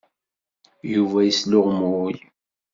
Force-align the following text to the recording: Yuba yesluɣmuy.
Yuba 0.93 1.19
yesluɣmuy. 1.23 2.15